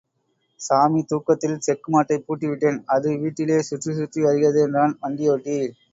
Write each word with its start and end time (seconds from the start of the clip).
சாமி 0.59 1.01
தூக்கத்தில் 1.03 1.61
செக்கு 1.65 1.91
மாட்டைப் 1.93 2.25
பூட்டிவிட்டேன், 2.25 2.79
அது 2.95 3.11
வீட்டிலே 3.23 3.59
சுற்றிச் 3.69 3.99
சுற்றி 3.99 4.21
வருகிறது 4.27 4.61
என்றான் 4.67 4.95
வண்டியோட்டி. 5.03 5.59